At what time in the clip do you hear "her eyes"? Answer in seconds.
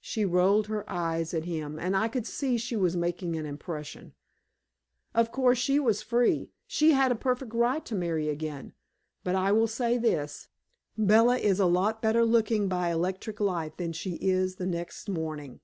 0.66-1.32